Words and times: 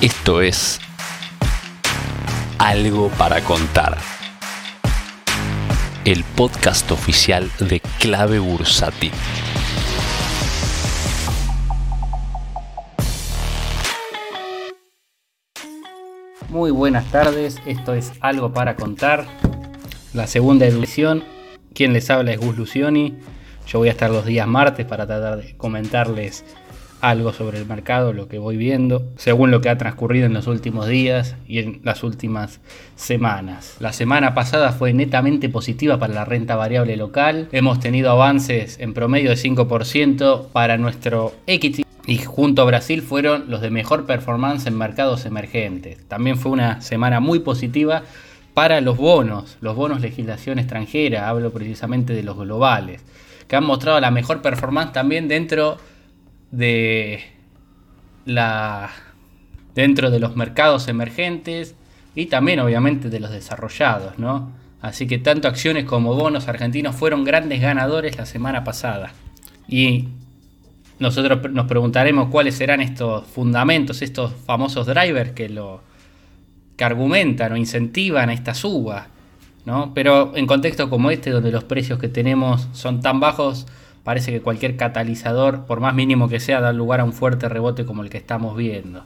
Esto 0.00 0.42
es 0.42 0.78
Algo 2.60 3.08
para 3.18 3.40
contar. 3.40 3.98
El 6.04 6.22
podcast 6.22 6.88
oficial 6.92 7.50
de 7.58 7.80
Clave 7.98 8.38
Bursati. 8.38 9.10
Muy 16.48 16.70
buenas 16.70 17.10
tardes, 17.10 17.56
esto 17.66 17.92
es 17.92 18.12
Algo 18.20 18.54
para 18.54 18.76
contar, 18.76 19.26
la 20.14 20.28
segunda 20.28 20.64
edición. 20.66 21.24
Quien 21.74 21.92
les 21.92 22.08
habla 22.08 22.30
es 22.30 22.38
Gus 22.38 22.56
Lucioni. 22.56 23.18
Yo 23.66 23.80
voy 23.80 23.88
a 23.88 23.90
estar 23.90 24.12
los 24.12 24.24
días 24.24 24.46
martes 24.46 24.86
para 24.86 25.08
tratar 25.08 25.38
de 25.38 25.56
comentarles 25.56 26.44
algo 27.00 27.32
sobre 27.32 27.58
el 27.58 27.66
mercado, 27.66 28.12
lo 28.12 28.28
que 28.28 28.38
voy 28.38 28.56
viendo, 28.56 29.04
según 29.16 29.50
lo 29.50 29.60
que 29.60 29.68
ha 29.68 29.78
transcurrido 29.78 30.26
en 30.26 30.34
los 30.34 30.46
últimos 30.46 30.86
días 30.88 31.36
y 31.46 31.58
en 31.58 31.80
las 31.84 32.02
últimas 32.02 32.60
semanas. 32.96 33.76
La 33.80 33.92
semana 33.92 34.34
pasada 34.34 34.72
fue 34.72 34.92
netamente 34.92 35.48
positiva 35.48 35.98
para 35.98 36.14
la 36.14 36.24
renta 36.24 36.56
variable 36.56 36.96
local. 36.96 37.48
Hemos 37.52 37.80
tenido 37.80 38.10
avances 38.10 38.78
en 38.80 38.94
promedio 38.94 39.30
de 39.30 39.36
5% 39.36 40.48
para 40.52 40.76
nuestro 40.76 41.34
equity. 41.46 41.84
Y 42.06 42.18
junto 42.18 42.62
a 42.62 42.64
Brasil 42.64 43.02
fueron 43.02 43.50
los 43.50 43.60
de 43.60 43.70
mejor 43.70 44.06
performance 44.06 44.66
en 44.66 44.78
mercados 44.78 45.26
emergentes. 45.26 45.98
También 46.08 46.38
fue 46.38 46.52
una 46.52 46.80
semana 46.80 47.20
muy 47.20 47.40
positiva 47.40 48.02
para 48.54 48.80
los 48.80 48.96
bonos, 48.96 49.56
los 49.60 49.76
bonos 49.76 50.00
legislación 50.00 50.58
extranjera, 50.58 51.28
hablo 51.28 51.52
precisamente 51.52 52.12
de 52.12 52.24
los 52.24 52.36
globales, 52.36 53.04
que 53.46 53.54
han 53.54 53.64
mostrado 53.64 54.00
la 54.00 54.10
mejor 54.10 54.42
performance 54.42 54.92
también 54.92 55.28
dentro 55.28 55.78
de 56.50 57.20
la 58.24 58.90
dentro 59.74 60.10
de 60.10 60.18
los 60.18 60.36
mercados 60.36 60.88
emergentes 60.88 61.74
y 62.14 62.26
también 62.26 62.58
obviamente 62.60 63.10
de 63.10 63.20
los 63.20 63.30
desarrollados, 63.30 64.18
¿no? 64.18 64.52
Así 64.80 65.06
que 65.06 65.18
tanto 65.18 65.48
acciones 65.48 65.84
como 65.84 66.14
bonos 66.14 66.48
argentinos 66.48 66.94
fueron 66.94 67.24
grandes 67.24 67.60
ganadores 67.60 68.16
la 68.16 68.26
semana 68.26 68.64
pasada. 68.64 69.12
Y 69.68 70.08
nosotros 70.98 71.50
nos 71.52 71.66
preguntaremos 71.66 72.28
cuáles 72.28 72.56
serán 72.56 72.80
estos 72.80 73.26
fundamentos, 73.26 74.02
estos 74.02 74.32
famosos 74.46 74.86
drivers 74.86 75.32
que 75.32 75.48
lo 75.48 75.82
que 76.76 76.84
argumentan 76.84 77.52
o 77.52 77.56
incentivan 77.56 78.30
a 78.30 78.32
esta 78.32 78.54
suba, 78.54 79.08
¿no? 79.64 79.92
Pero 79.94 80.36
en 80.36 80.46
contextos 80.46 80.88
como 80.88 81.10
este 81.10 81.30
donde 81.30 81.50
los 81.50 81.64
precios 81.64 81.98
que 81.98 82.08
tenemos 82.08 82.68
son 82.72 83.00
tan 83.00 83.20
bajos, 83.20 83.66
parece 84.08 84.32
que 84.32 84.40
cualquier 84.40 84.78
catalizador, 84.78 85.66
por 85.66 85.80
más 85.80 85.94
mínimo 85.94 86.30
que 86.30 86.40
sea, 86.40 86.62
da 86.62 86.72
lugar 86.72 87.00
a 87.00 87.04
un 87.04 87.12
fuerte 87.12 87.46
rebote 87.46 87.84
como 87.84 88.02
el 88.02 88.08
que 88.08 88.16
estamos 88.16 88.56
viendo. 88.56 89.04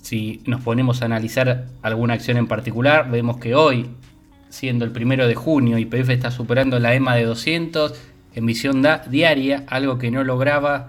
Si 0.00 0.44
nos 0.46 0.60
ponemos 0.60 1.02
a 1.02 1.06
analizar 1.06 1.66
alguna 1.82 2.14
acción 2.14 2.36
en 2.36 2.46
particular, 2.46 3.10
vemos 3.10 3.38
que 3.38 3.56
hoy, 3.56 3.90
siendo 4.48 4.84
el 4.84 4.92
primero 4.92 5.26
de 5.26 5.34
junio, 5.34 5.76
YPF 5.76 6.10
está 6.10 6.30
superando 6.30 6.78
la 6.78 6.94
EMA 6.94 7.16
de 7.16 7.24
200 7.24 7.94
en 8.36 8.46
visión 8.46 8.86
diaria, 9.10 9.64
algo 9.66 9.98
que 9.98 10.12
no 10.12 10.22
lograba 10.22 10.86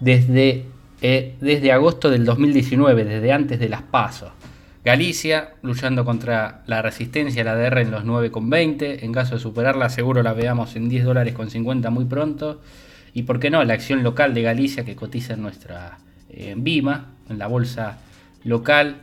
desde, 0.00 0.66
eh, 1.00 1.34
desde 1.40 1.72
agosto 1.72 2.10
del 2.10 2.26
2019, 2.26 3.06
desde 3.06 3.32
antes 3.32 3.58
de 3.58 3.70
las 3.70 3.80
pasos. 3.80 4.32
Galicia 4.84 5.54
luchando 5.62 6.04
contra 6.04 6.62
la 6.66 6.82
resistencia 6.82 7.40
a 7.40 7.44
la 7.46 7.54
DR 7.56 7.80
en 7.80 7.90
los 7.90 8.04
9,20. 8.04 9.02
En 9.02 9.12
caso 9.12 9.34
de 9.34 9.40
superarla, 9.40 9.88
seguro 9.88 10.22
la 10.22 10.34
veamos 10.34 10.76
en 10.76 10.90
10 10.90 11.04
dólares 11.04 11.32
con 11.32 11.50
50 11.50 11.88
muy 11.88 12.04
pronto. 12.04 12.60
Y 13.14 13.22
por 13.22 13.40
qué 13.40 13.48
no, 13.48 13.64
la 13.64 13.72
acción 13.72 14.02
local 14.02 14.34
de 14.34 14.42
Galicia 14.42 14.84
que 14.84 14.94
cotiza 14.94 15.34
en 15.34 15.42
nuestra 15.42 15.98
eh, 16.28 16.54
BIMA, 16.54 17.12
en 17.30 17.38
la 17.38 17.46
bolsa 17.46 17.98
local, 18.42 18.96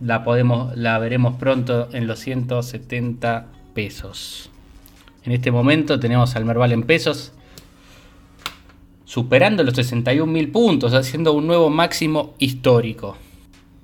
la, 0.00 0.24
podemos, 0.24 0.76
la 0.76 0.98
veremos 0.98 1.36
pronto 1.36 1.88
en 1.92 2.08
los 2.08 2.18
170 2.18 3.46
pesos. 3.74 4.50
En 5.22 5.30
este 5.30 5.52
momento 5.52 6.00
tenemos 6.00 6.34
al 6.34 6.44
Merval 6.44 6.72
en 6.72 6.82
pesos 6.82 7.32
superando 9.04 9.62
los 9.62 9.74
61 9.74 10.32
mil 10.32 10.50
puntos, 10.50 10.92
haciendo 10.94 11.34
un 11.34 11.46
nuevo 11.46 11.70
máximo 11.70 12.34
histórico. 12.38 13.16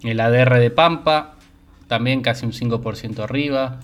El 0.03 0.21
ADR 0.21 0.59
de 0.59 0.71
Pampa, 0.71 1.35
también 1.87 2.23
casi 2.23 2.47
un 2.47 2.53
5% 2.53 3.21
arriba, 3.21 3.81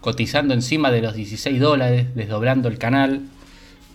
cotizando 0.00 0.54
encima 0.54 0.90
de 0.90 1.02
los 1.02 1.14
16 1.14 1.60
dólares, 1.60 2.14
desdoblando 2.14 2.68
el 2.68 2.78
canal. 2.78 3.22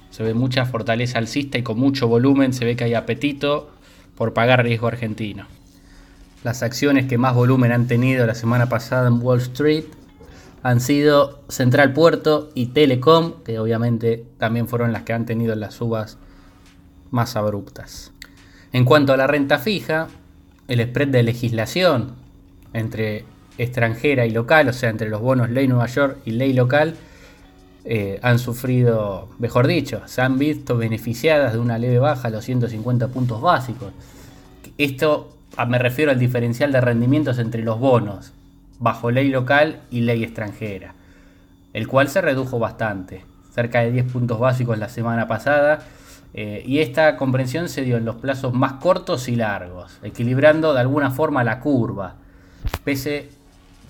Se 0.10 0.24
ve 0.24 0.34
mucha 0.34 0.66
fortaleza 0.66 1.18
alcista 1.18 1.58
y 1.58 1.64
con 1.64 1.80
mucho 1.80 2.08
volumen 2.08 2.54
se 2.54 2.66
ve 2.66 2.76
que 2.76 2.84
hay 2.84 2.94
apetito 2.94 3.72
por 4.16 4.34
pagar 4.34 4.64
riesgo 4.64 4.88
argentino. 4.88 5.48
Las 6.44 6.62
acciones 6.62 7.06
que 7.06 7.18
más 7.18 7.34
volumen 7.34 7.72
han 7.72 7.88
tenido 7.88 8.28
la 8.28 8.36
semana 8.36 8.68
pasada 8.68 9.08
en 9.08 9.22
Wall 9.22 9.40
Street 9.40 9.86
han 10.62 10.82
sido 10.82 11.42
Central 11.50 11.94
Puerto 11.94 12.50
y 12.54 12.68
Telecom, 12.68 13.44
que 13.44 13.60
obviamente 13.60 14.26
también 14.38 14.68
fueron 14.68 14.92
las 14.94 15.04
que 15.04 15.14
han 15.14 15.26
tenido 15.26 15.56
las 15.56 15.76
subas 15.76 16.18
más 17.12 17.36
abruptas. 17.36 18.12
En 18.72 18.86
cuanto 18.86 19.14
a 19.14 19.18
la 19.18 19.28
renta 19.28 19.60
fija, 19.60 20.08
el 20.68 20.82
spread 20.84 21.10
de 21.10 21.24
legislación 21.24 22.16
entre 22.74 23.26
extranjera 23.58 24.26
y 24.26 24.32
local, 24.32 24.70
o 24.70 24.74
sea, 24.74 24.90
entre 24.90 25.10
los 25.10 25.22
bonos 25.22 25.50
ley 25.50 25.68
Nueva 25.68 25.88
York 25.88 26.18
y 26.26 26.32
ley 26.32 26.54
local, 26.54 26.96
eh, 27.86 28.20
han 28.22 28.40
sufrido, 28.40 29.30
mejor 29.40 29.68
dicho, 29.68 30.02
se 30.06 30.22
han 30.22 30.40
visto 30.40 30.78
beneficiadas 30.78 31.54
de 31.54 31.60
una 31.60 31.78
leve 31.78 32.00
baja 32.00 32.30
a 32.30 32.32
los 32.32 32.46
150 32.46 33.10
puntos 33.10 33.42
básicos. 33.42 33.92
Esto 34.78 35.36
me 35.68 35.78
refiero 35.78 36.12
al 36.12 36.20
diferencial 36.20 36.72
de 36.72 36.82
rendimientos 36.82 37.38
entre 37.40 37.62
los 37.62 37.80
bonos 37.80 38.32
bajo 38.80 39.12
ley 39.12 39.30
local 39.30 39.82
y 39.92 40.02
ley 40.02 40.24
extranjera, 40.24 40.96
el 41.74 41.88
cual 41.88 42.10
se 42.10 42.22
redujo 42.22 42.58
bastante, 42.58 43.24
cerca 43.54 43.82
de 43.82 43.92
10 43.92 44.12
puntos 44.12 44.40
básicos 44.40 44.78
la 44.78 44.90
semana 44.90 45.28
pasada 45.28 45.86
eh, 46.34 46.64
y 46.66 46.80
esta 46.80 47.18
comprensión 47.18 47.70
se 47.70 47.84
dio 47.84 47.98
en 47.98 48.06
los 48.06 48.16
plazos 48.16 48.54
más 48.54 48.74
cortos 48.74 49.28
y 49.28 49.36
largos, 49.36 50.00
equilibrando 50.04 50.74
de 50.74 50.80
alguna 50.80 51.12
forma 51.12 51.44
la 51.44 51.60
curva, 51.60 52.16
pese 52.84 53.30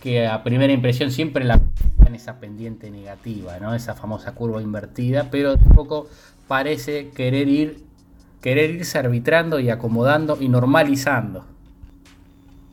que 0.01 0.27
a 0.27 0.43
primera 0.43 0.73
impresión 0.73 1.11
siempre 1.11 1.45
la 1.45 1.61
en 2.05 2.15
esa 2.15 2.39
pendiente 2.39 2.91
negativa, 2.91 3.59
¿no? 3.59 3.73
esa 3.73 3.95
famosa 3.95 4.33
curva 4.33 4.61
invertida, 4.61 5.29
pero 5.31 5.57
tampoco 5.57 6.07
parece 6.47 7.09
querer 7.11 7.47
ir 7.47 7.93
querer 8.43 8.71
irse 8.71 8.99
arbitrando 8.99 9.59
y 9.61 9.69
acomodando 9.69 10.37
y 10.39 10.49
normalizando. 10.49 11.45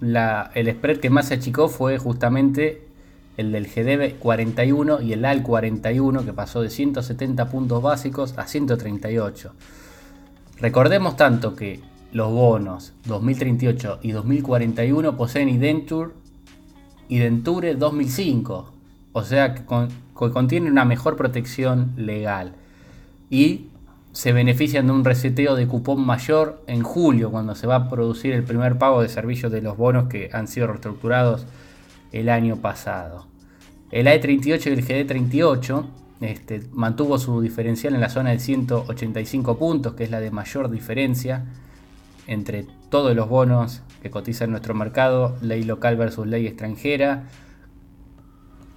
el 0.02 0.72
spread 0.72 0.98
que 0.98 1.10
más 1.10 1.28
se 1.28 1.34
achicó 1.34 1.68
fue 1.68 1.96
justamente 1.96 2.88
el 3.36 3.52
del 3.52 3.66
GDB 3.66 4.18
41 4.18 5.02
y 5.02 5.12
el 5.12 5.24
AL 5.24 5.42
41 5.42 6.24
que 6.24 6.32
pasó 6.32 6.62
de 6.62 6.70
170 6.70 7.48
puntos 7.48 7.82
básicos 7.82 8.34
a 8.36 8.46
138. 8.46 9.52
Recordemos 10.60 11.16
tanto 11.16 11.56
que 11.56 11.80
los 12.12 12.30
bonos 12.30 12.92
2038 13.06 14.00
y 14.02 14.12
2041 14.12 15.16
poseen 15.16 15.48
Identure 15.48 16.12
y 17.08 17.18
Denture 17.18 17.74
2005, 17.74 18.72
o 19.12 19.22
sea 19.22 19.54
que, 19.54 19.62
contienen 20.14 20.72
una 20.72 20.84
mejor 20.84 21.16
protección 21.16 21.92
legal 21.96 22.52
y 23.30 23.66
se 24.12 24.32
benefician 24.32 24.86
de 24.86 24.92
un 24.92 25.04
reseteo 25.04 25.54
de 25.54 25.66
cupón 25.66 26.04
mayor 26.04 26.62
en 26.66 26.82
julio 26.82 27.30
cuando 27.30 27.54
se 27.54 27.66
va 27.66 27.76
a 27.76 27.88
producir 27.88 28.32
el 28.32 28.44
primer 28.44 28.76
pago 28.78 29.02
de 29.02 29.08
servicios 29.08 29.50
de 29.50 29.62
los 29.62 29.76
bonos 29.76 30.08
que 30.08 30.30
han 30.32 30.46
sido 30.46 30.66
reestructurados 30.66 31.46
el 32.12 32.28
año 32.28 32.56
pasado. 32.56 33.26
El 33.90 34.06
AE38 34.06 34.66
y 34.66 34.70
el 34.70 34.86
GD38 34.86 35.84
este, 36.20 36.62
mantuvo 36.72 37.18
su 37.18 37.40
diferencial 37.40 37.94
en 37.94 38.00
la 38.00 38.08
zona 38.08 38.30
de 38.30 38.38
185 38.38 39.58
puntos, 39.58 39.94
que 39.94 40.04
es 40.04 40.10
la 40.10 40.20
de 40.20 40.30
mayor 40.30 40.70
diferencia 40.70 41.46
entre 42.26 42.66
todos 42.90 43.16
los 43.16 43.28
bonos 43.28 43.82
que 44.02 44.10
cotizan 44.10 44.46
en 44.46 44.50
nuestro 44.52 44.74
mercado, 44.74 45.36
ley 45.40 45.64
local 45.64 45.96
versus 45.96 46.26
ley 46.26 46.46
extranjera. 46.46 47.24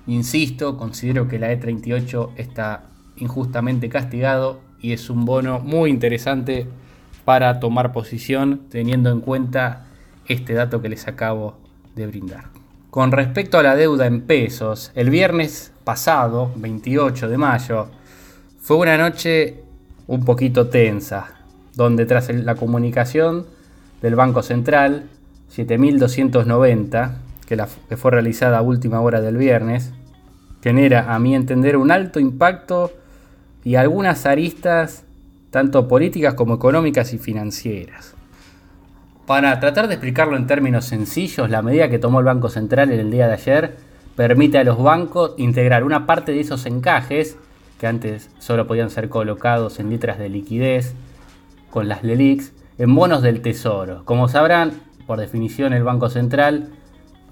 Insisto, 0.08 0.78
considero 0.78 1.28
que 1.28 1.40
la 1.40 1.54
E38 1.54 2.32
está 2.38 2.90
injustamente 3.16 3.90
castigado 3.90 4.60
y 4.80 4.94
es 4.94 5.10
un 5.10 5.26
bono 5.26 5.60
muy 5.60 5.90
interesante 5.90 6.68
para 7.26 7.60
tomar 7.60 7.94
posición 7.94 8.68
teniendo 8.70 9.12
en 9.12 9.22
cuenta 9.22 9.86
este 10.28 10.54
dato 10.54 10.82
que 10.82 10.90
les 10.90 11.08
acabo 11.08 11.58
de 11.96 12.08
brindar. 12.08 12.63
Con 12.94 13.12
respecto 13.12 13.58
a 13.58 13.64
la 13.64 13.76
deuda 13.76 14.06
en 14.06 14.22
pesos, 14.22 14.92
el 14.94 15.10
viernes 15.10 15.72
pasado, 15.84 16.52
28 16.58 17.28
de 17.28 17.40
mayo, 17.40 17.88
fue 18.62 18.78
una 18.78 19.00
noche 19.00 19.64
un 20.06 20.24
poquito 20.24 20.68
tensa, 20.68 21.32
donde 21.74 22.06
tras 22.06 22.30
la 22.30 22.54
comunicación 22.54 23.48
del 24.00 24.14
Banco 24.14 24.44
Central 24.44 25.06
7290, 25.48 27.18
que, 27.48 27.66
que 27.90 27.98
fue 27.98 28.12
realizada 28.12 28.60
a 28.60 28.62
última 28.62 29.02
hora 29.02 29.22
del 29.22 29.38
viernes, 29.38 29.92
genera 30.62 31.16
a 31.16 31.18
mi 31.18 31.34
entender 31.34 31.78
un 31.78 31.90
alto 31.90 32.20
impacto 32.20 32.92
y 33.64 33.74
algunas 33.74 34.28
aristas 34.28 35.04
tanto 35.50 35.88
políticas 35.88 36.36
como 36.36 36.54
económicas 36.54 37.12
y 37.16 37.18
financieras. 37.18 38.14
Para 39.26 39.58
tratar 39.62 39.88
de 39.88 39.94
explicarlo 39.94 40.36
en 40.36 40.48
términos 40.48 40.84
sencillos, 40.84 41.50
la 41.50 41.62
medida 41.62 41.90
que 41.90 41.98
tomó 41.98 42.20
el 42.20 42.26
Banco 42.26 42.50
Central 42.50 42.92
en 42.92 43.00
el 43.00 43.10
día 43.10 43.28
de 43.28 43.34
ayer 43.34 43.78
permite 44.18 44.58
a 44.58 44.66
los 44.66 44.82
bancos 44.84 45.34
integrar 45.38 45.86
una 45.86 46.06
parte 46.06 46.34
de 46.34 46.42
esos 46.42 46.66
encajes, 46.66 47.38
que 47.80 47.88
antes 47.88 48.30
solo 48.40 48.68
podían 48.68 48.90
ser 48.90 49.08
colocados 49.08 49.80
en 49.80 49.90
letras 49.90 50.20
de 50.20 50.28
liquidez, 50.28 50.94
con 51.72 51.88
las 51.88 52.04
LELIX, 52.04 52.52
en 52.78 52.94
bonos 52.94 53.22
del 53.22 53.42
Tesoro. 53.42 54.04
Como 54.04 54.28
sabrán, 54.28 54.74
por 55.08 55.20
definición 55.20 55.72
el 55.72 55.84
Banco 55.84 56.10
Central 56.10 56.72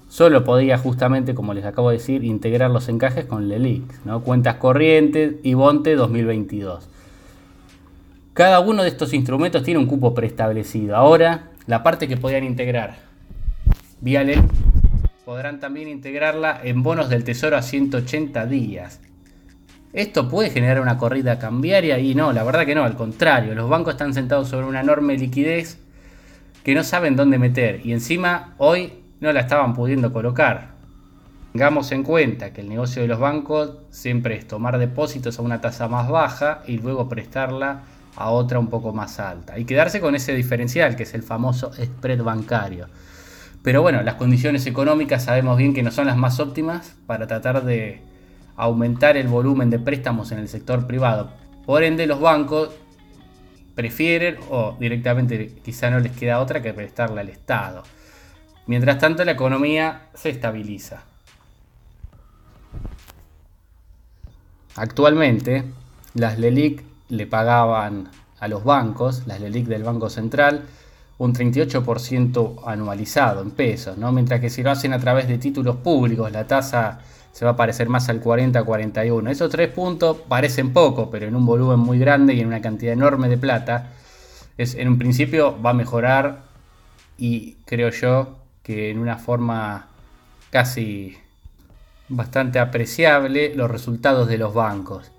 solo 0.08 0.44
podía 0.44 0.78
justamente, 0.78 1.34
como 1.34 1.52
les 1.52 1.66
acabo 1.66 1.90
de 1.90 1.98
decir, 1.98 2.24
integrar 2.24 2.70
los 2.70 2.88
encajes 2.88 3.26
con 3.26 3.48
LELIX, 3.48 4.06
¿no? 4.06 4.22
cuentas 4.22 4.56
corrientes 4.56 5.34
y 5.42 5.52
Bonte 5.52 5.94
2022. 5.94 6.88
Cada 8.32 8.60
uno 8.60 8.82
de 8.82 8.88
estos 8.88 9.12
instrumentos 9.12 9.62
tiene 9.62 9.78
un 9.78 9.86
cupo 9.86 10.14
preestablecido. 10.14 10.96
Ahora, 10.96 11.51
la 11.66 11.82
parte 11.82 12.08
que 12.08 12.16
podían 12.16 12.44
integrar 12.44 12.96
vía 14.00 14.24
podrán 15.24 15.60
también 15.60 15.88
integrarla 15.88 16.60
en 16.64 16.82
bonos 16.82 17.08
del 17.08 17.22
tesoro 17.22 17.56
a 17.56 17.62
180 17.62 18.46
días. 18.46 19.00
¿Esto 19.92 20.28
puede 20.28 20.50
generar 20.50 20.80
una 20.80 20.98
corrida 20.98 21.38
cambiaria? 21.38 21.98
Y 21.98 22.14
no, 22.14 22.32
la 22.32 22.42
verdad 22.42 22.66
que 22.66 22.74
no, 22.74 22.82
al 22.82 22.96
contrario, 22.96 23.54
los 23.54 23.68
bancos 23.68 23.94
están 23.94 24.14
sentados 24.14 24.48
sobre 24.48 24.66
una 24.66 24.80
enorme 24.80 25.16
liquidez 25.16 25.78
que 26.64 26.74
no 26.74 26.82
saben 26.82 27.14
dónde 27.14 27.38
meter 27.38 27.80
y 27.84 27.92
encima 27.92 28.54
hoy 28.58 28.92
no 29.20 29.32
la 29.32 29.40
estaban 29.40 29.74
pudiendo 29.74 30.12
colocar. 30.12 30.72
Tengamos 31.52 31.92
en 31.92 32.02
cuenta 32.02 32.52
que 32.52 32.62
el 32.62 32.68
negocio 32.68 33.02
de 33.02 33.08
los 33.08 33.20
bancos 33.20 33.76
siempre 33.90 34.36
es 34.36 34.48
tomar 34.48 34.78
depósitos 34.78 35.38
a 35.38 35.42
una 35.42 35.60
tasa 35.60 35.86
más 35.86 36.08
baja 36.08 36.62
y 36.66 36.78
luego 36.78 37.08
prestarla 37.08 37.82
a 38.16 38.30
otra 38.30 38.58
un 38.58 38.68
poco 38.68 38.92
más 38.92 39.18
alta 39.18 39.58
y 39.58 39.64
quedarse 39.64 40.00
con 40.00 40.14
ese 40.14 40.34
diferencial 40.34 40.96
que 40.96 41.04
es 41.04 41.14
el 41.14 41.22
famoso 41.22 41.72
spread 41.72 42.22
bancario. 42.22 42.88
Pero 43.62 43.80
bueno, 43.80 44.02
las 44.02 44.14
condiciones 44.16 44.66
económicas 44.66 45.24
sabemos 45.24 45.56
bien 45.56 45.72
que 45.72 45.82
no 45.82 45.90
son 45.90 46.06
las 46.06 46.16
más 46.16 46.40
óptimas 46.40 46.94
para 47.06 47.26
tratar 47.26 47.64
de 47.64 48.02
aumentar 48.56 49.16
el 49.16 49.28
volumen 49.28 49.70
de 49.70 49.78
préstamos 49.78 50.32
en 50.32 50.38
el 50.38 50.48
sector 50.48 50.86
privado. 50.86 51.30
Por 51.64 51.84
ende, 51.84 52.06
los 52.06 52.20
bancos 52.20 52.70
prefieren 53.74 54.36
o 54.50 54.76
directamente 54.78 55.54
quizá 55.64 55.90
no 55.90 56.00
les 56.00 56.12
queda 56.12 56.40
otra 56.40 56.60
que 56.60 56.74
prestarle 56.74 57.20
al 57.20 57.28
Estado. 57.28 57.84
Mientras 58.66 58.98
tanto, 58.98 59.24
la 59.24 59.32
economía 59.32 60.08
se 60.14 60.30
estabiliza. 60.30 61.04
Actualmente, 64.74 65.64
las 66.14 66.38
LELIC 66.38 66.91
le 67.12 67.26
pagaban 67.26 68.08
a 68.40 68.48
los 68.48 68.64
bancos, 68.64 69.26
las 69.26 69.38
LELIC 69.38 69.66
del 69.66 69.84
Banco 69.84 70.08
Central, 70.08 70.62
un 71.18 71.34
38% 71.34 72.62
anualizado 72.66 73.42
en 73.42 73.50
pesos, 73.50 73.98
¿no? 73.98 74.12
mientras 74.12 74.40
que 74.40 74.48
si 74.48 74.62
lo 74.62 74.70
hacen 74.70 74.94
a 74.94 74.98
través 74.98 75.28
de 75.28 75.36
títulos 75.36 75.76
públicos, 75.76 76.32
la 76.32 76.46
tasa 76.46 77.00
se 77.30 77.44
va 77.44 77.52
a 77.52 77.56
parecer 77.56 77.90
más 77.90 78.08
al 78.08 78.22
40-41. 78.22 79.30
Esos 79.30 79.50
tres 79.50 79.70
puntos 79.70 80.16
parecen 80.26 80.72
poco, 80.72 81.10
pero 81.10 81.26
en 81.26 81.36
un 81.36 81.44
volumen 81.44 81.78
muy 81.78 81.98
grande 81.98 82.32
y 82.32 82.40
en 82.40 82.46
una 82.46 82.62
cantidad 82.62 82.94
enorme 82.94 83.28
de 83.28 83.36
plata, 83.36 83.90
es, 84.56 84.74
en 84.74 84.88
un 84.88 84.98
principio 84.98 85.60
va 85.60 85.70
a 85.70 85.74
mejorar 85.74 86.44
y 87.18 87.56
creo 87.66 87.90
yo 87.90 88.38
que 88.62 88.90
en 88.90 88.98
una 88.98 89.18
forma 89.18 89.88
casi 90.50 91.18
bastante 92.08 92.58
apreciable 92.58 93.54
los 93.54 93.70
resultados 93.70 94.28
de 94.28 94.38
los 94.38 94.54
bancos. 94.54 95.12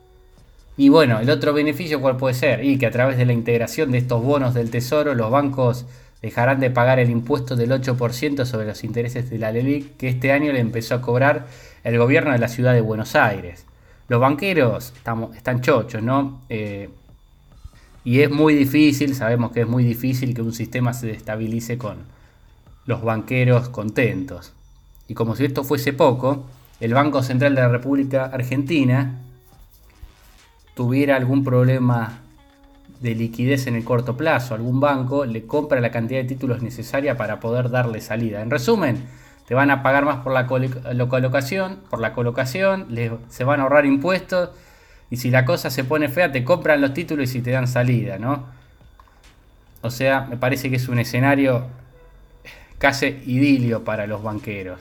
Y 0.75 0.89
bueno, 0.89 1.19
el 1.19 1.29
otro 1.29 1.53
beneficio 1.53 2.01
cuál 2.01 2.17
puede 2.17 2.33
ser? 2.33 2.63
Y 2.63 2.77
que 2.77 2.87
a 2.87 2.91
través 2.91 3.17
de 3.17 3.25
la 3.25 3.33
integración 3.33 3.91
de 3.91 3.99
estos 3.99 4.23
bonos 4.23 4.53
del 4.53 4.71
tesoro 4.71 5.13
los 5.13 5.29
bancos 5.29 5.85
dejarán 6.21 6.59
de 6.59 6.71
pagar 6.71 6.99
el 6.99 7.09
impuesto 7.09 7.55
del 7.55 7.71
8% 7.71 8.45
sobre 8.45 8.65
los 8.65 8.83
intereses 8.83 9.29
de 9.29 9.37
la 9.37 9.51
LELIC 9.51 9.97
que 9.97 10.07
este 10.07 10.31
año 10.31 10.51
le 10.51 10.59
empezó 10.59 10.95
a 10.95 11.01
cobrar 11.01 11.47
el 11.83 11.97
gobierno 11.97 12.31
de 12.31 12.39
la 12.39 12.47
ciudad 12.47 12.73
de 12.73 12.81
Buenos 12.81 13.15
Aires. 13.15 13.65
Los 14.07 14.19
banqueros 14.19 14.93
estamos, 14.95 15.35
están 15.35 15.61
chochos, 15.61 16.01
¿no? 16.01 16.41
Eh, 16.49 16.89
y 18.05 18.21
es 18.21 18.31
muy 18.31 18.55
difícil, 18.55 19.15
sabemos 19.15 19.51
que 19.51 19.61
es 19.61 19.67
muy 19.67 19.83
difícil 19.83 20.33
que 20.33 20.41
un 20.41 20.53
sistema 20.53 20.93
se 20.93 21.07
destabilice 21.07 21.77
con 21.77 21.97
los 22.85 23.01
banqueros 23.01 23.69
contentos. 23.69 24.53
Y 25.07 25.13
como 25.13 25.35
si 25.35 25.45
esto 25.45 25.63
fuese 25.63 25.93
poco, 25.93 26.45
el 26.79 26.93
Banco 26.93 27.21
Central 27.21 27.55
de 27.55 27.61
la 27.61 27.69
República 27.69 28.25
Argentina 28.25 29.19
tuviera 30.73 31.15
algún 31.15 31.43
problema 31.43 32.19
de 32.99 33.15
liquidez 33.15 33.67
en 33.67 33.75
el 33.75 33.83
corto 33.83 34.15
plazo, 34.15 34.55
algún 34.55 34.79
banco 34.79 35.25
le 35.25 35.45
compra 35.45 35.81
la 35.81 35.91
cantidad 35.91 36.21
de 36.21 36.27
títulos 36.27 36.61
necesaria 36.61 37.17
para 37.17 37.39
poder 37.39 37.69
darle 37.69 37.99
salida. 37.99 38.41
En 38.41 38.49
resumen, 38.49 39.03
te 39.47 39.55
van 39.55 39.71
a 39.71 39.83
pagar 39.83 40.05
más 40.05 40.17
por 40.19 40.31
la 40.31 40.47
colocación, 40.47 41.79
por 41.89 41.99
la 41.99 42.13
colocación, 42.13 42.87
se 43.29 43.43
van 43.43 43.59
a 43.59 43.63
ahorrar 43.63 43.85
impuestos 43.85 44.51
y 45.09 45.17
si 45.17 45.31
la 45.31 45.43
cosa 45.43 45.69
se 45.69 45.83
pone 45.83 46.07
fea 46.07 46.31
te 46.31 46.45
compran 46.45 46.79
los 46.79 46.93
títulos 46.93 47.35
y 47.35 47.41
te 47.41 47.51
dan 47.51 47.67
salida, 47.67 48.17
¿no? 48.17 48.45
O 49.81 49.91
sea, 49.91 50.21
me 50.21 50.37
parece 50.37 50.69
que 50.69 50.77
es 50.77 50.87
un 50.87 50.97
escenario 50.97 51.67
casi 52.77 53.07
idilio 53.25 53.83
para 53.83 54.07
los 54.07 54.23
banqueros. 54.23 54.79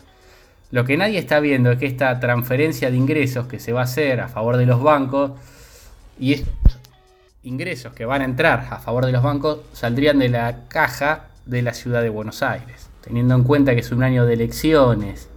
Lo 0.71 0.85
que 0.85 0.97
nadie 0.97 1.19
está 1.19 1.41
viendo 1.41 1.73
es 1.73 1.79
que 1.79 1.87
esta 1.87 2.21
transferencia 2.21 2.89
de 2.91 2.97
ingresos 2.97 3.47
que 3.47 3.59
se 3.59 3.73
va 3.73 3.81
a 3.81 3.85
hacer 3.85 4.21
a 4.21 4.29
favor 4.29 4.57
de 4.57 4.65
los 4.65 4.81
bancos 4.81 5.33
y 6.23 6.35
estos 6.35 6.79
ingresos 7.43 7.95
que 7.95 8.05
van 8.05 8.23
a 8.23 8.25
entrar 8.25 8.69
a 8.71 8.79
favor 8.79 9.05
de 9.07 9.11
los 9.11 9.25
bancos 9.25 9.59
saldrían 9.73 10.21
de 10.21 10.29
la 10.29 10.69
caja 10.69 11.31
de 11.47 11.63
la 11.63 11.75
ciudad 11.75 12.01
de 12.01 12.11
Buenos 12.11 12.45
Aires, 12.45 12.91
teniendo 13.01 13.35
en 13.35 13.43
cuenta 13.43 13.75
que 13.75 13.81
es 13.81 13.91
un 13.91 14.05
año 14.05 14.25
de 14.25 14.35
elecciones, 14.35 15.29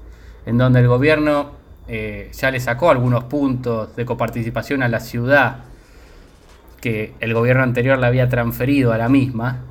en 0.46 0.60
donde 0.60 0.82
el 0.82 0.88
gobierno 0.88 1.54
eh, 1.88 2.30
ya 2.34 2.52
le 2.52 2.60
sacó 2.60 2.92
algunos 2.92 3.24
puntos 3.24 3.96
de 3.96 4.06
coparticipación 4.06 4.84
a 4.84 4.88
la 4.88 5.00
ciudad 5.00 5.64
que 6.82 7.16
el 7.20 7.34
gobierno 7.34 7.64
anterior 7.64 7.98
le 7.98 8.06
había 8.06 8.30
transferido 8.30 8.94
a 8.94 9.00
la 9.00 9.10
misma, 9.10 9.62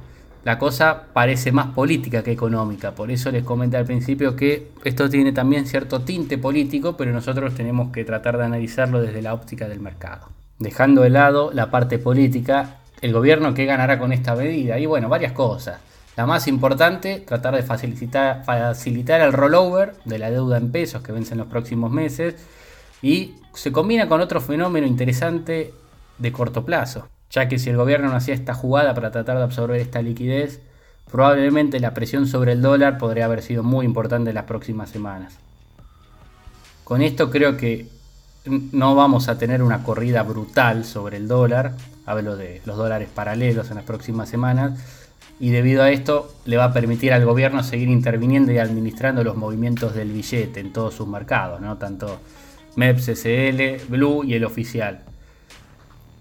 la 0.42 0.58
cosa 0.58 1.04
parece 1.12 1.52
más 1.52 1.68
política 1.68 2.24
que 2.24 2.32
económica. 2.32 2.90
Por 2.96 3.12
eso 3.12 3.30
les 3.30 3.44
comenté 3.44 3.76
al 3.76 3.84
principio 3.86 4.34
que 4.34 4.72
esto 4.82 5.08
tiene 5.08 5.30
también 5.30 5.68
cierto 5.68 6.00
tinte 6.00 6.38
político, 6.38 6.96
pero 6.96 7.12
nosotros 7.12 7.54
tenemos 7.54 7.92
que 7.92 8.04
tratar 8.04 8.36
de 8.36 8.46
analizarlo 8.46 9.00
desde 9.00 9.22
la 9.22 9.32
óptica 9.32 9.68
del 9.68 9.78
mercado 9.78 10.34
dejando 10.58 11.02
de 11.02 11.10
lado 11.10 11.50
la 11.52 11.70
parte 11.70 11.98
política, 11.98 12.78
el 13.00 13.12
gobierno 13.12 13.54
qué 13.54 13.64
ganará 13.64 13.98
con 13.98 14.12
esta 14.12 14.34
medida. 14.34 14.78
Y 14.78 14.86
bueno, 14.86 15.08
varias 15.08 15.32
cosas. 15.32 15.78
La 16.16 16.26
más 16.26 16.46
importante, 16.46 17.20
tratar 17.20 17.56
de 17.56 17.62
facilitar, 17.62 18.44
facilitar 18.44 19.20
el 19.20 19.32
rollover 19.32 19.94
de 20.04 20.18
la 20.18 20.30
deuda 20.30 20.56
en 20.58 20.70
pesos 20.70 21.02
que 21.02 21.12
vence 21.12 21.34
en 21.34 21.38
los 21.38 21.48
próximos 21.48 21.90
meses. 21.90 22.36
Y 23.02 23.34
se 23.52 23.72
combina 23.72 24.08
con 24.08 24.20
otro 24.20 24.40
fenómeno 24.40 24.86
interesante 24.86 25.74
de 26.18 26.32
corto 26.32 26.64
plazo, 26.64 27.08
ya 27.30 27.48
que 27.48 27.58
si 27.58 27.70
el 27.70 27.76
gobierno 27.76 28.08
no 28.08 28.16
hacía 28.16 28.34
esta 28.34 28.54
jugada 28.54 28.94
para 28.94 29.10
tratar 29.10 29.36
de 29.38 29.42
absorber 29.42 29.80
esta 29.80 30.02
liquidez, 30.02 30.60
probablemente 31.10 31.80
la 31.80 31.94
presión 31.94 32.26
sobre 32.26 32.52
el 32.52 32.62
dólar 32.62 32.98
podría 32.98 33.24
haber 33.24 33.42
sido 33.42 33.62
muy 33.62 33.84
importante 33.84 34.30
en 34.30 34.34
las 34.36 34.44
próximas 34.44 34.90
semanas. 34.90 35.38
Con 36.84 37.02
esto 37.02 37.30
creo 37.30 37.56
que 37.56 37.88
no 38.46 38.94
vamos 38.94 39.28
a 39.28 39.38
tener 39.38 39.62
una 39.62 39.82
corrida 39.82 40.22
brutal 40.22 40.84
sobre 40.84 41.16
el 41.16 41.28
dólar, 41.28 41.72
hablo 42.04 42.36
de 42.36 42.60
los 42.66 42.76
dólares 42.76 43.08
paralelos 43.14 43.70
en 43.70 43.76
las 43.76 43.84
próximas 43.84 44.28
semanas, 44.28 44.78
y 45.40 45.50
debido 45.50 45.82
a 45.82 45.90
esto 45.90 46.32
le 46.44 46.56
va 46.56 46.64
a 46.64 46.72
permitir 46.72 47.12
al 47.12 47.24
gobierno 47.24 47.62
seguir 47.62 47.88
interviniendo 47.88 48.52
y 48.52 48.58
administrando 48.58 49.24
los 49.24 49.36
movimientos 49.36 49.94
del 49.94 50.12
billete 50.12 50.60
en 50.60 50.72
todos 50.72 50.94
sus 50.94 51.08
mercados, 51.08 51.60
¿no? 51.60 51.76
tanto 51.78 52.20
MEPS, 52.76 53.14
SL, 53.16 53.88
Blue 53.88 54.24
y 54.24 54.34
el 54.34 54.44
oficial. 54.44 55.00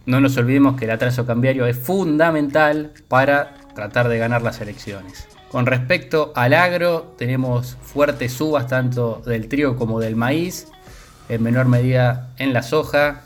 No 0.05 0.19
nos 0.19 0.35
olvidemos 0.37 0.77
que 0.77 0.85
el 0.85 0.91
atraso 0.91 1.25
cambiario 1.25 1.65
es 1.65 1.77
fundamental 1.77 2.91
para 3.07 3.53
tratar 3.75 4.09
de 4.09 4.17
ganar 4.17 4.41
las 4.41 4.59
elecciones. 4.61 5.27
Con 5.49 5.65
respecto 5.65 6.33
al 6.35 6.53
agro, 6.53 7.13
tenemos 7.17 7.77
fuertes 7.81 8.33
subas 8.33 8.67
tanto 8.67 9.21
del 9.25 9.47
trigo 9.47 9.75
como 9.75 9.99
del 9.99 10.15
maíz 10.15 10.67
en 11.29 11.43
menor 11.43 11.67
medida 11.67 12.33
en 12.37 12.53
la 12.53 12.63
soja. 12.63 13.21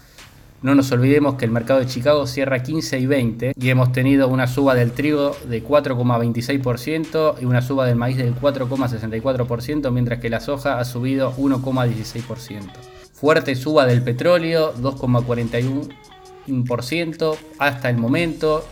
No 0.61 0.73
nos 0.73 0.91
olvidemos 0.91 1.35
que 1.35 1.45
el 1.45 1.51
mercado 1.51 1.79
de 1.79 1.85
Chicago 1.85 2.25
cierra 2.25 2.63
15 2.63 2.97
y 2.99 3.05
20 3.05 3.53
y 3.55 3.69
hemos 3.69 3.91
tenido 3.91 4.27
una 4.27 4.47
suba 4.47 4.73
del 4.73 4.91
trigo 4.91 5.37
de 5.47 5.63
4,26% 5.63 7.35
y 7.39 7.45
una 7.45 7.61
suba 7.61 7.85
del 7.85 7.95
maíz 7.95 8.17
del 8.17 8.33
4,64%, 8.35 9.91
mientras 9.91 10.19
que 10.19 10.31
la 10.31 10.39
soja 10.39 10.79
ha 10.79 10.85
subido 10.85 11.31
1,16%. 11.35 12.71
Fuerte 13.13 13.55
suba 13.55 13.85
del 13.85 14.01
petróleo, 14.01 14.73
2,41% 14.75 17.37
hasta 17.59 17.89
el 17.89 17.97
momento. 17.97 18.65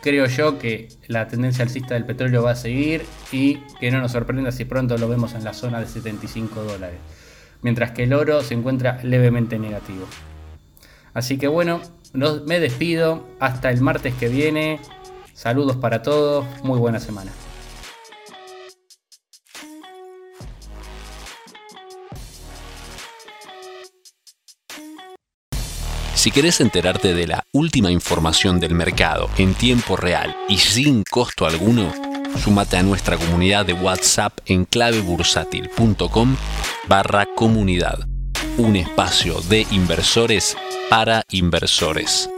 Creo 0.00 0.24
yo 0.26 0.58
que 0.58 0.88
la 1.06 1.28
tendencia 1.28 1.64
alcista 1.64 1.92
del 1.94 2.06
petróleo 2.06 2.42
va 2.42 2.52
a 2.52 2.56
seguir 2.56 3.04
y 3.30 3.58
que 3.78 3.90
no 3.90 4.00
nos 4.00 4.12
sorprenda 4.12 4.52
si 4.52 4.64
pronto 4.64 4.96
lo 4.96 5.06
vemos 5.08 5.34
en 5.34 5.44
la 5.44 5.52
zona 5.52 5.80
de 5.80 5.86
75 5.86 6.62
dólares 6.62 6.96
mientras 7.66 7.90
que 7.90 8.04
el 8.04 8.12
oro 8.12 8.44
se 8.44 8.54
encuentra 8.54 9.00
levemente 9.02 9.58
negativo. 9.58 10.06
Así 11.14 11.36
que 11.36 11.48
bueno, 11.48 11.80
me 12.12 12.60
despido, 12.60 13.26
hasta 13.40 13.70
el 13.70 13.80
martes 13.80 14.14
que 14.14 14.28
viene, 14.28 14.78
saludos 15.34 15.74
para 15.74 16.00
todos, 16.00 16.46
muy 16.62 16.78
buena 16.78 17.00
semana. 17.00 17.32
Si 26.14 26.30
querés 26.30 26.60
enterarte 26.60 27.14
de 27.14 27.26
la 27.26 27.42
última 27.52 27.90
información 27.90 28.60
del 28.60 28.76
mercado 28.76 29.28
en 29.38 29.54
tiempo 29.54 29.96
real 29.96 30.36
y 30.48 30.58
sin 30.58 31.02
costo 31.02 31.46
alguno, 31.46 31.92
sumate 32.38 32.76
a 32.76 32.84
nuestra 32.84 33.16
comunidad 33.16 33.66
de 33.66 33.72
WhatsApp 33.72 34.38
en 34.46 34.66
clavebursátil.com 34.66 36.36
barra 36.88 37.26
comunidad, 37.34 38.06
un 38.58 38.76
espacio 38.76 39.40
de 39.48 39.66
inversores 39.70 40.56
para 40.88 41.24
inversores. 41.30 42.30